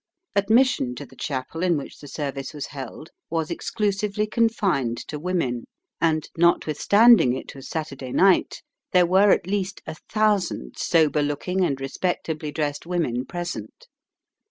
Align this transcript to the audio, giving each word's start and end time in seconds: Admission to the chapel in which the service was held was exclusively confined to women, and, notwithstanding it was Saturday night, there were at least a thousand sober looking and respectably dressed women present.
Admission 0.35 0.95
to 0.95 1.05
the 1.05 1.15
chapel 1.15 1.61
in 1.61 1.77
which 1.77 1.99
the 1.99 2.07
service 2.07 2.55
was 2.55 2.65
held 2.65 3.11
was 3.29 3.51
exclusively 3.51 4.25
confined 4.25 4.97
to 4.97 5.19
women, 5.19 5.65
and, 6.01 6.27
notwithstanding 6.35 7.35
it 7.35 7.53
was 7.53 7.69
Saturday 7.69 8.11
night, 8.11 8.63
there 8.93 9.05
were 9.05 9.29
at 9.29 9.45
least 9.45 9.79
a 9.85 9.93
thousand 10.09 10.75
sober 10.75 11.21
looking 11.21 11.63
and 11.63 11.79
respectably 11.79 12.51
dressed 12.51 12.87
women 12.87 13.27
present. 13.27 13.85